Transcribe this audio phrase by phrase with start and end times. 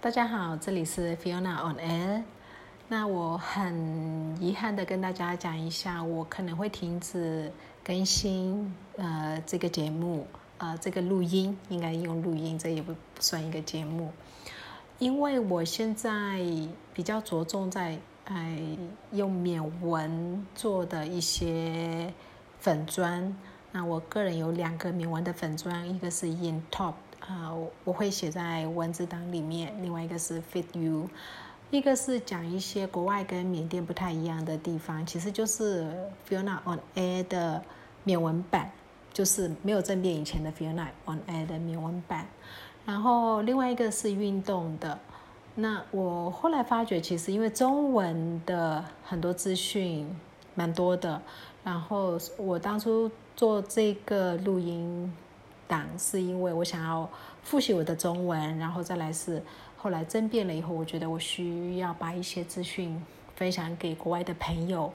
[0.00, 2.22] 大家好，这里是 Fiona on Air。
[2.86, 7.50] 那我很遗憾的跟大家讲一下，我可能会停止
[7.82, 10.24] 更新呃这个节目，
[10.58, 14.12] 呃这个录音应该用录音，这也不算一个节目，
[15.00, 16.38] 因为我现在
[16.94, 18.56] 比较着重在哎
[19.10, 22.14] 用缅文做的一些
[22.60, 23.36] 粉砖。
[23.72, 26.94] 那我个人有两个缅文的粉砖，一个是 In Top。
[27.28, 27.52] 啊，
[27.84, 29.70] 我会写在文字档里面。
[29.82, 31.10] 另外一个是 Fit You，
[31.70, 35.94] 一个是讲一些国外跟缅甸不太一样的地方，其实就是
[36.26, 37.62] Fiona on Air 的
[38.02, 38.70] 缅文版，
[39.12, 42.26] 就是没有正变以前的 Fiona on Air 的缅文版。
[42.86, 44.98] 然后另外一个是运动的。
[45.54, 50.08] 那我后来发觉，其实因为中文的很多资讯
[50.54, 51.20] 蛮多的，
[51.62, 55.12] 然后我当初做这个录音。
[55.68, 57.08] 档是因为我想要
[57.44, 59.40] 复习我的中文，然后再来是
[59.76, 63.00] 后来争辩了以后，我觉得我需要把一些资讯
[63.36, 64.92] 分享给国外的朋友。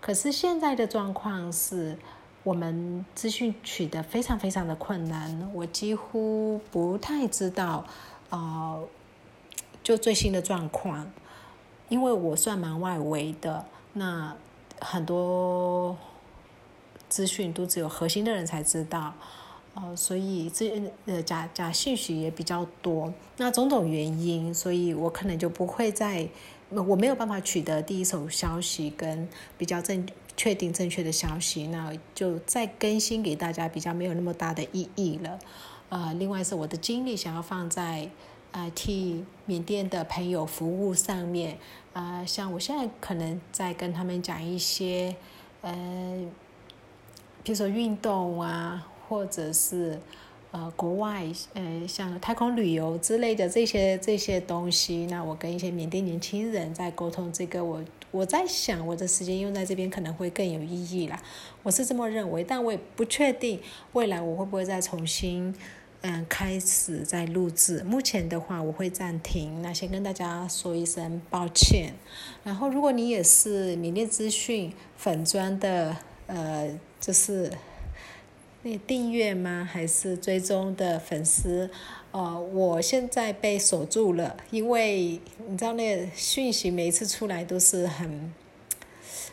[0.00, 1.98] 可是现在的状况是
[2.42, 7.84] 我们资讯取得非常非常的困难，我几乎不太知道
[8.30, 8.82] 呃，
[9.82, 11.10] 就最新的状况，
[11.88, 14.34] 因为我算蛮外围的，那
[14.80, 15.96] 很多
[17.10, 19.12] 资讯都只有核心的人才知道。
[19.72, 26.28] 哦，所以这呃假假信息也比较多，那种种原因，所以我可能就不会在，
[26.70, 30.04] 我没有办法取得第一手消息跟比较正
[30.36, 35.38] 确定正确的消息，那就再更新给大家比较没有那么大的意义了。
[35.88, 38.10] 呃，另外是我的精力想要放在
[38.50, 41.56] 呃替缅甸的朋友服务上面，
[41.92, 45.14] 啊，像我现在可能在跟他们讲一些，
[45.60, 46.26] 呃，
[47.44, 48.88] 比如说运动啊。
[49.10, 49.98] 或者是，
[50.52, 61.20] 呃，国外，呃，像太空旅游之类的这些这些东西，那我跟一些缅甸年轻人在沟通这个，我我在想，我的时间用在这边可能会更有意义啦，
[61.64, 63.60] 我是这么认为，但我也不确定
[63.94, 65.52] 未来我会不会再重新，
[66.02, 67.82] 嗯，开始再录制。
[67.82, 69.60] 目前的话，我会暂停。
[69.60, 71.94] 那先跟大家说一声抱歉。
[72.44, 75.96] 然后，如果你也是缅甸资讯粉砖的，
[76.28, 77.50] 呃，就是。
[78.62, 79.66] 那订阅吗？
[79.70, 81.70] 还是追踪的粉丝？
[82.12, 88.30] 呃，我现在被锁住了，因为你知道那讯息每一次出来都是很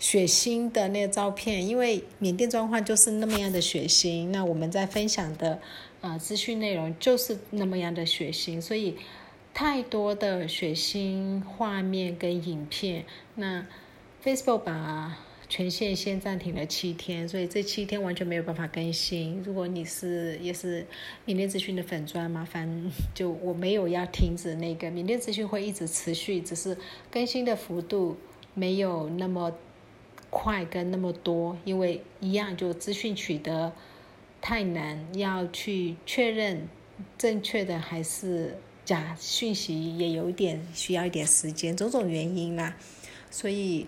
[0.00, 4.30] 血腥的那个照片，因为缅甸状况就是那么样的血腥。
[4.30, 5.60] 那我们在分享的
[6.00, 8.96] 呃资讯内容就是那么样的血腥，所以
[9.54, 13.04] 太多的血腥画面跟影片，
[13.36, 13.64] 那
[14.24, 15.16] Facebook 把。
[15.52, 19.42] 权限先暂停了七天，所以这七天完全没有办法更新。
[19.44, 20.86] 如果你是也是
[21.26, 26.74] 缅甸资讯的粉砖，麻烦就我没有要停止那个缅甸资讯会一直持续，只是
[27.10, 28.16] 更新的幅度
[28.54, 29.54] 没有那么
[30.30, 33.74] 快跟那么多，因为一样就资讯取得
[34.40, 36.66] 太难，要去确认
[37.18, 42.74] 正确的还是假讯息也有点需要一点时间，种种原因啦，
[43.30, 43.86] 所以。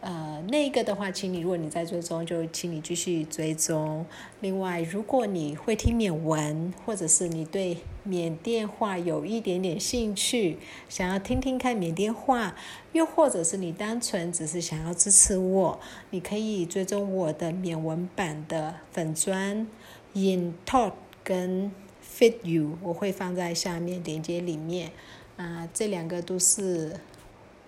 [0.00, 4.06] 呃，那个的话，请你如果你在追踪，就请你继续追踪。
[4.40, 10.56] 另外，如果你会听缅文，或者是你对缅甸话有一点点兴趣，
[10.88, 12.56] 想要听听看缅甸话，
[12.92, 15.78] 又或者是你单纯只是想要支持我，
[16.08, 19.66] 你可以追踪我的缅文版的粉砖
[20.14, 21.70] In Talk 跟
[22.02, 24.92] Fit You，我会放在下面链接里面。
[25.36, 26.98] 啊，这两个都是。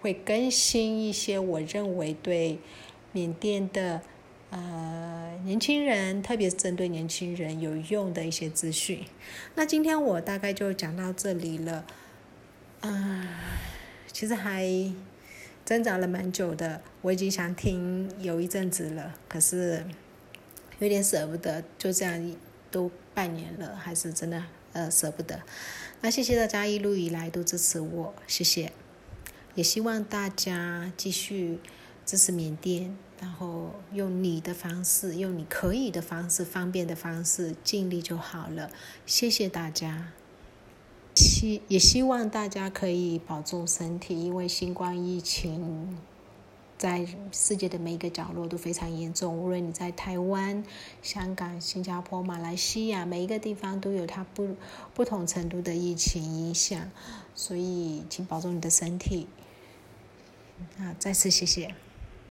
[0.00, 2.58] 会更新一些我认为对
[3.12, 4.00] 缅甸的
[4.50, 9.04] 呃年轻人，特别是针对年轻人有用的一些资讯。
[9.54, 11.84] 那今天我大概就讲到这里了。
[12.80, 13.26] 嗯，
[14.12, 14.64] 其实还
[15.64, 19.84] 挣扎了蛮久的，我已经想听有一阵子了，可是
[20.78, 22.34] 有点舍不得，就这样
[22.70, 25.40] 都半年了，还是真的呃舍不得。
[26.00, 28.70] 那谢谢大家一路以来都支持我，谢谢。
[29.58, 31.58] 也希望大家继续
[32.06, 38.70] 支持缅甸，然后用你的方式，用你可以的方式、方便的方式，尽力就好了。
[39.04, 40.12] 谢谢大家，
[41.16, 45.98] 希也希望大家可以保重身体，因为新冠疫情
[46.76, 49.36] 在世界的每一个角落都非常严重。
[49.36, 50.62] 无论你在台湾、
[51.02, 54.54] 香港、新加坡、马来西亚，每一个地方都有它不
[54.94, 56.88] 不同程度的疫情影响，
[57.34, 59.26] 所以请保重你的身体。
[60.78, 61.74] 啊，再次谢谢。